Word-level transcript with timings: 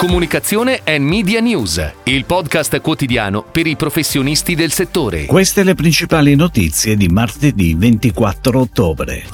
Comunicazione 0.00 0.80
e 0.82 0.98
Media 0.98 1.40
News, 1.40 1.92
il 2.04 2.24
podcast 2.24 2.80
quotidiano 2.80 3.44
per 3.44 3.66
i 3.66 3.76
professionisti 3.76 4.54
del 4.54 4.72
settore. 4.72 5.26
Queste 5.26 5.62
le 5.62 5.74
principali 5.74 6.34
notizie 6.34 6.96
di 6.96 7.08
martedì 7.08 7.74
24 7.74 8.60
ottobre. 8.60 9.24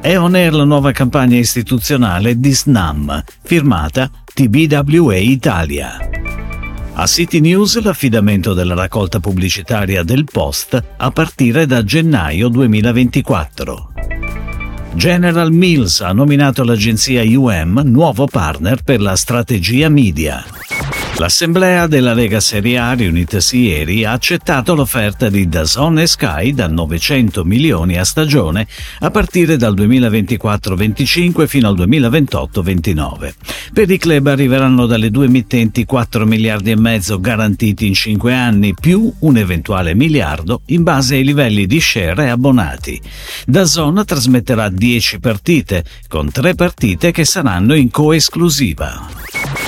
È 0.00 0.16
on 0.16 0.36
air 0.36 0.54
la 0.54 0.62
nuova 0.62 0.92
campagna 0.92 1.36
istituzionale 1.36 2.38
di 2.38 2.52
SNAM, 2.52 3.24
firmata 3.42 4.08
TBWA 4.32 5.16
Italia. 5.16 5.98
A 6.94 7.06
City 7.06 7.40
News 7.40 7.82
l'affidamento 7.82 8.54
della 8.54 8.74
raccolta 8.74 9.18
pubblicitaria 9.18 10.04
del 10.04 10.22
Post 10.24 10.80
a 10.96 11.10
partire 11.10 11.66
da 11.66 11.82
gennaio 11.82 12.48
2024. 12.48 13.92
General 14.94 15.50
Mills 15.52 16.00
ha 16.00 16.12
nominato 16.12 16.62
l'agenzia 16.62 17.22
UM 17.24 17.82
nuovo 17.84 18.26
partner 18.26 18.82
per 18.84 19.00
la 19.00 19.16
strategia 19.16 19.88
media. 19.88 20.44
L'assemblea 21.20 21.88
della 21.88 22.14
Lega 22.14 22.38
Serie 22.38 22.78
A 22.78 22.92
riunitasi 22.92 23.58
ieri 23.58 24.04
ha 24.04 24.12
accettato 24.12 24.76
l'offerta 24.76 25.28
di 25.28 25.48
Dazon 25.48 25.98
e 25.98 26.06
Sky 26.06 26.54
da 26.54 26.68
900 26.68 27.44
milioni 27.44 27.98
a 27.98 28.04
stagione 28.04 28.68
a 29.00 29.10
partire 29.10 29.56
dal 29.56 29.74
2024-25 29.74 31.48
fino 31.48 31.66
al 31.66 31.76
2028-29. 31.76 33.34
Per 33.72 33.90
i 33.90 33.98
club 33.98 34.28
arriveranno 34.28 34.86
dalle 34.86 35.10
due 35.10 35.26
emittenti 35.26 35.84
4 35.84 36.24
miliardi 36.24 36.70
e 36.70 36.76
mezzo 36.76 37.18
garantiti 37.18 37.88
in 37.88 37.94
5 37.94 38.32
anni 38.32 38.74
più 38.74 39.12
un 39.18 39.36
eventuale 39.36 39.96
miliardo 39.96 40.60
in 40.66 40.84
base 40.84 41.16
ai 41.16 41.24
livelli 41.24 41.66
di 41.66 41.80
share 41.80 42.26
e 42.26 42.28
abbonati. 42.28 43.00
Dazon 43.44 44.04
trasmetterà 44.06 44.68
10 44.68 45.18
partite, 45.18 45.84
con 46.06 46.30
3 46.30 46.54
partite 46.54 47.10
che 47.10 47.24
saranno 47.24 47.74
in 47.74 47.90
coesclusiva. 47.90 49.67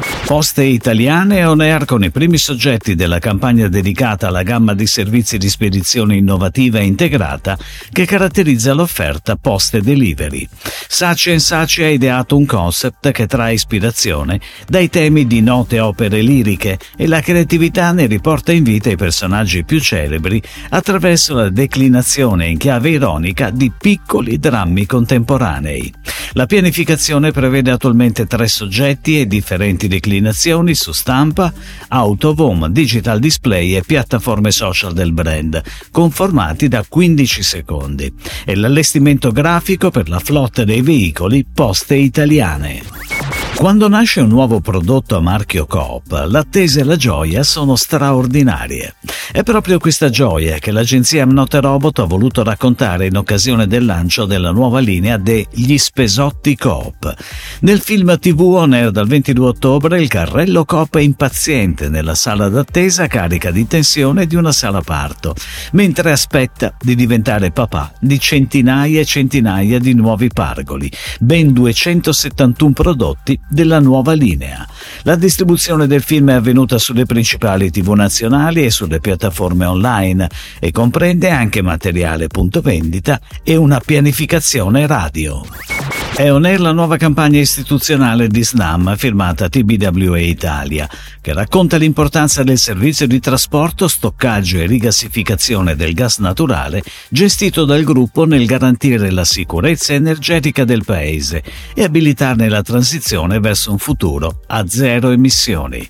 Poste 0.25 0.63
Italiane 0.63 1.43
on 1.43 1.59
air 1.59 1.83
con 1.83 2.03
i 2.05 2.09
primi 2.09 2.37
soggetti 2.37 2.95
della 2.95 3.19
campagna 3.19 3.67
dedicata 3.67 4.27
alla 4.27 4.43
gamma 4.43 4.73
di 4.73 4.87
servizi 4.87 5.37
di 5.37 5.49
spedizione 5.49 6.15
innovativa 6.15 6.79
e 6.79 6.85
integrata 6.85 7.57
che 7.91 8.05
caratterizza 8.05 8.73
l'offerta 8.73 9.35
Poste 9.35 9.81
Delivery. 9.81 10.47
Saci 10.87 11.37
Saci 11.39 11.83
ha 11.83 11.89
ideato 11.89 12.37
un 12.37 12.45
concept 12.45 13.11
che 13.11 13.27
trae 13.27 13.53
ispirazione 13.53 14.39
dai 14.67 14.89
temi 14.89 15.27
di 15.27 15.41
note 15.41 15.81
opere 15.81 16.21
liriche 16.21 16.79
e 16.95 17.07
la 17.07 17.19
creatività 17.19 17.91
ne 17.91 18.05
riporta 18.05 18.53
in 18.53 18.63
vita 18.63 18.89
i 18.89 18.95
personaggi 18.95 19.65
più 19.65 19.81
celebri 19.81 20.41
attraverso 20.69 21.33
la 21.33 21.49
declinazione 21.49 22.47
in 22.47 22.57
chiave 22.57 22.91
ironica 22.91 23.49
di 23.49 23.69
piccoli 23.77 24.39
drammi 24.39 24.85
contemporanei. 24.85 25.93
La 26.33 26.45
pianificazione 26.45 27.31
prevede 27.31 27.71
attualmente 27.71 28.27
tre 28.27 28.47
soggetti 28.47 29.19
e 29.19 29.27
differenti 29.27 29.89
declinazioni 29.89 30.10
su 30.75 30.91
stampa, 30.91 31.53
autovom, 31.87 32.67
digital 32.67 33.19
display 33.19 33.75
e 33.75 33.83
piattaforme 33.85 34.51
social 34.51 34.93
del 34.93 35.13
brand, 35.13 35.61
conformati 35.91 36.67
da 36.67 36.83
15 36.87 37.43
secondi, 37.43 38.13
e 38.45 38.55
l'allestimento 38.55 39.31
grafico 39.31 39.89
per 39.89 40.09
la 40.09 40.19
flotta 40.19 40.63
dei 40.63 40.81
veicoli 40.81 41.45
Poste 41.45 41.95
Italiane. 41.95 43.00
Quando 43.55 43.87
nasce 43.87 44.21
un 44.21 44.29
nuovo 44.29 44.59
prodotto 44.59 45.15
a 45.15 45.21
marchio 45.21 45.67
Coop, 45.67 46.25
l'attesa 46.27 46.79
e 46.79 46.83
la 46.83 46.95
gioia 46.95 47.43
sono 47.43 47.75
straordinarie. 47.75 48.95
È 49.31 49.43
proprio 49.43 49.77
questa 49.77 50.09
gioia 50.09 50.57
che 50.57 50.71
l'agenzia 50.71 51.25
Mnote 51.25 51.61
Robot 51.61 51.99
ha 51.99 52.03
voluto 52.05 52.43
raccontare 52.43 53.05
in 53.05 53.15
occasione 53.15 53.67
del 53.67 53.85
lancio 53.85 54.25
della 54.25 54.51
nuova 54.51 54.79
linea 54.79 55.17
degli 55.17 55.77
Spesotti 55.77 56.57
Coop. 56.57 57.13
Nel 57.61 57.79
film 57.79 58.17
TV 58.17 58.41
on 58.41 58.73
air 58.73 58.89
dal 58.89 59.07
22 59.07 59.45
ottobre 59.45 60.01
il 60.01 60.07
carrello 60.07 60.65
Coop 60.65 60.97
è 60.97 61.01
impaziente 61.01 61.87
nella 61.87 62.15
sala 62.15 62.49
d'attesa 62.49 63.05
carica 63.07 63.51
di 63.51 63.67
tensione 63.67 64.25
di 64.25 64.35
una 64.35 64.51
sala 64.51 64.81
parto, 64.81 65.35
mentre 65.73 66.11
aspetta 66.11 66.73
di 66.79 66.95
diventare 66.95 67.51
papà 67.51 67.93
di 67.99 68.19
centinaia 68.19 68.99
e 68.99 69.05
centinaia 69.05 69.77
di 69.77 69.93
nuovi 69.93 70.29
pargoli, 70.29 70.91
ben 71.19 71.53
271 71.53 72.73
prodotti 72.73 73.39
della 73.49 73.79
nuova 73.79 74.13
linea. 74.13 74.67
La 75.03 75.15
distribuzione 75.15 75.87
del 75.87 76.01
film 76.01 76.29
è 76.31 76.33
avvenuta 76.33 76.77
sulle 76.77 77.05
principali 77.05 77.71
tv 77.71 77.91
nazionali 77.91 78.63
e 78.63 78.71
sulle 78.71 78.99
piattaforme 78.99 79.65
online 79.65 80.29
e 80.59 80.71
comprende 80.71 81.29
anche 81.29 81.61
materiale 81.61 82.27
punto 82.27 82.61
vendita 82.61 83.19
e 83.43 83.55
una 83.55 83.79
pianificazione 83.83 84.87
radio. 84.87 86.00
È 86.13 86.29
on 86.29 86.43
air 86.43 86.59
la 86.59 86.73
nuova 86.73 86.97
campagna 86.97 87.39
istituzionale 87.39 88.27
di 88.27 88.43
SNAM 88.43 88.97
firmata 88.97 89.47
TBWA 89.47 90.19
Italia, 90.19 90.87
che 91.21 91.33
racconta 91.33 91.77
l'importanza 91.77 92.43
del 92.43 92.57
servizio 92.57 93.07
di 93.07 93.21
trasporto, 93.21 93.87
stoccaggio 93.87 94.57
e 94.57 94.65
rigassificazione 94.65 95.75
del 95.77 95.93
gas 95.93 96.19
naturale 96.19 96.83
gestito 97.09 97.63
dal 97.63 97.83
gruppo 97.83 98.25
nel 98.25 98.45
garantire 98.45 99.09
la 99.09 99.23
sicurezza 99.23 99.93
energetica 99.93 100.65
del 100.65 100.83
paese 100.83 101.43
e 101.73 101.83
abilitarne 101.83 102.49
la 102.49 102.61
transizione 102.61 103.39
verso 103.39 103.71
un 103.71 103.77
futuro 103.77 104.41
a 104.47 104.67
zero 104.67 105.11
emissioni. 105.11 105.89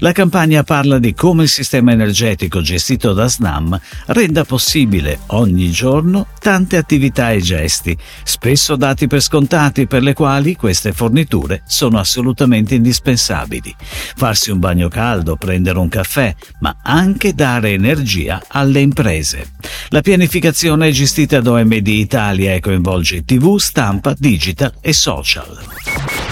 La 0.00 0.12
campagna 0.12 0.62
parla 0.64 0.98
di 0.98 1.14
come 1.14 1.44
il 1.44 1.48
sistema 1.48 1.92
energetico 1.92 2.60
gestito 2.60 3.14
da 3.14 3.26
SNAM 3.26 3.80
renda 4.08 4.44
possibile 4.44 5.20
ogni 5.28 5.70
giorno 5.70 6.26
tante 6.38 6.76
attività 6.76 7.32
e 7.32 7.40
gesti, 7.40 7.96
spesso 8.22 8.76
dati 8.76 9.06
per 9.06 9.22
scontati 9.22 9.60
giornate 9.62 9.86
per 9.86 10.02
le 10.02 10.12
quali 10.12 10.56
queste 10.56 10.92
forniture 10.92 11.62
sono 11.66 11.98
assolutamente 11.98 12.74
indispensabili. 12.74 13.72
Farsi 14.16 14.50
un 14.50 14.58
bagno 14.58 14.88
caldo, 14.88 15.36
prendere 15.36 15.78
un 15.78 15.88
caffè, 15.88 16.34
ma 16.60 16.78
anche 16.82 17.32
dare 17.32 17.70
energia 17.70 18.42
alle 18.48 18.80
imprese. 18.80 19.52
La 19.90 20.00
pianificazione 20.00 20.88
è 20.88 20.90
gestita 20.90 21.40
da 21.40 21.52
OMD 21.52 21.86
Italia 21.86 22.54
e 22.54 22.60
coinvolge 22.60 23.24
TV, 23.24 23.56
stampa, 23.58 24.14
digital 24.18 24.74
e 24.80 24.92
social. 24.92 25.58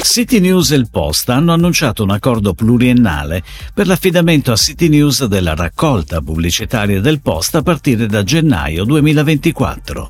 City 0.03 0.41
News 0.41 0.73
e 0.73 0.77
il 0.77 0.89
Post 0.91 1.29
hanno 1.29 1.53
annunciato 1.53 2.03
un 2.03 2.11
accordo 2.11 2.55
pluriennale 2.55 3.45
per 3.73 3.87
l'affidamento 3.87 4.51
a 4.51 4.57
City 4.57 4.89
News 4.89 5.25
della 5.27 5.55
raccolta 5.55 6.21
pubblicitaria 6.21 7.01
del 7.01 7.21
Post 7.21 7.55
a 7.57 7.63
partire 7.63 8.07
da 8.07 8.25
gennaio 8.25 8.85
2024. 8.85 10.09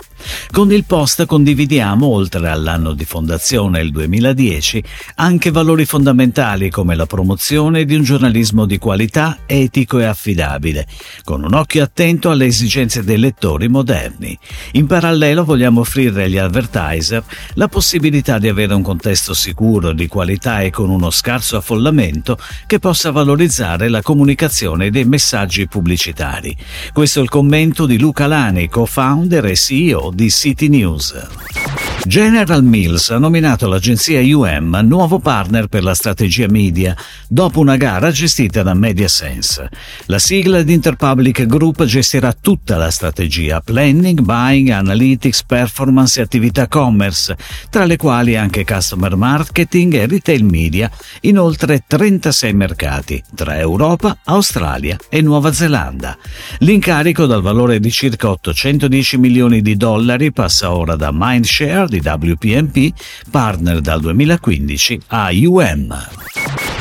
Con 0.50 0.72
il 0.72 0.84
Post 0.84 1.26
condividiamo, 1.26 2.06
oltre 2.06 2.48
all'anno 2.48 2.92
di 2.92 3.04
fondazione, 3.04 3.80
il 3.80 3.90
2010, 3.90 4.82
anche 5.16 5.50
valori 5.50 5.84
fondamentali 5.84 6.70
come 6.70 6.94
la 6.94 7.06
promozione 7.06 7.84
di 7.84 7.94
un 7.94 8.02
giornalismo 8.02 8.66
di 8.66 8.78
qualità, 8.78 9.38
etico 9.46 9.98
e 9.98 10.04
affidabile, 10.04 10.86
con 11.24 11.44
un 11.44 11.54
occhio 11.54 11.82
attento 11.82 12.30
alle 12.30 12.46
esigenze 12.46 13.04
dei 13.04 13.18
lettori 13.18 13.68
moderni. 13.68 14.36
In 14.72 14.86
parallelo 14.86 15.44
vogliamo 15.44 15.80
offrire 15.80 16.24
agli 16.24 16.38
advertiser 16.38 17.22
la 17.54 17.68
possibilità 17.68 18.38
di 18.38 18.48
avere 18.48 18.74
un 18.74 18.82
contesto 18.82 19.34
sicuro 19.34 19.92
di 19.92 20.08
qualità 20.08 20.60
e 20.60 20.70
con 20.70 20.90
uno 20.90 21.10
scarso 21.10 21.56
affollamento 21.56 22.38
che 22.66 22.78
possa 22.78 23.10
valorizzare 23.10 23.88
la 23.88 24.02
comunicazione 24.02 24.90
dei 24.90 25.04
messaggi 25.04 25.66
pubblicitari. 25.66 26.56
Questo 26.92 27.20
è 27.20 27.22
il 27.22 27.28
commento 27.28 27.86
di 27.86 27.98
Luca 27.98 28.26
Lani, 28.26 28.68
co-founder 28.68 29.46
e 29.46 29.56
CEO 29.56 30.09
di 30.10 30.30
City 30.30 30.68
News. 30.68 31.59
General 32.06 32.64
Mills 32.64 33.10
ha 33.10 33.18
nominato 33.18 33.68
l'agenzia 33.68 34.20
UM 34.20 34.80
nuovo 34.82 35.18
partner 35.18 35.66
per 35.66 35.84
la 35.84 35.94
strategia 35.94 36.48
media 36.48 36.96
dopo 37.28 37.60
una 37.60 37.76
gara 37.76 38.10
gestita 38.10 38.62
da 38.62 38.72
MediaSense. 38.72 39.68
La 40.06 40.18
sigla 40.18 40.62
di 40.62 40.72
Interpublic 40.72 41.44
Group 41.44 41.84
gestirà 41.84 42.32
tutta 42.32 42.78
la 42.78 42.90
strategia 42.90 43.60
planning, 43.60 44.20
buying, 44.20 44.70
analytics, 44.70 45.44
performance 45.44 46.18
e 46.18 46.22
attività 46.22 46.68
commerce, 46.68 47.36
tra 47.68 47.84
le 47.84 47.96
quali 47.98 48.34
anche 48.34 48.64
customer 48.64 49.14
marketing 49.14 49.94
e 49.94 50.06
retail 50.06 50.42
media 50.42 50.90
in 51.20 51.38
oltre 51.38 51.84
36 51.86 52.54
mercati 52.54 53.22
tra 53.34 53.58
Europa, 53.58 54.16
Australia 54.24 54.96
e 55.10 55.20
Nuova 55.20 55.52
Zelanda. 55.52 56.16
L'incarico 56.60 57.26
dal 57.26 57.42
valore 57.42 57.78
di 57.78 57.90
circa 57.90 58.30
810 58.30 59.18
milioni 59.18 59.60
di 59.60 59.76
dollari 59.76 60.32
passa 60.32 60.74
ora 60.74 60.96
da 60.96 61.10
Mindshare 61.12 61.88
di 61.90 62.00
WPMP, 62.02 62.92
partner 63.30 63.80
dal 63.80 64.00
2015 64.00 65.00
a 65.08 65.28
UM. 65.32 65.94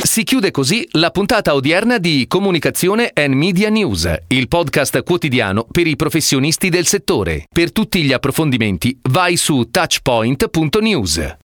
Si 0.01 0.23
chiude 0.23 0.51
così 0.51 0.87
la 0.91 1.11
puntata 1.11 1.53
odierna 1.53 1.97
di 1.97 2.25
Comunicazione 2.27 3.11
and 3.13 3.33
Media 3.33 3.69
News, 3.69 4.09
il 4.27 4.47
podcast 4.47 5.03
quotidiano 5.03 5.67
per 5.69 5.87
i 5.87 5.95
professionisti 5.95 6.69
del 6.69 6.87
settore. 6.87 7.43
Per 7.51 7.71
tutti 7.71 8.01
gli 8.03 8.13
approfondimenti 8.13 8.97
vai 9.09 9.35
su 9.35 9.67
touchpoint.news. 9.69 11.37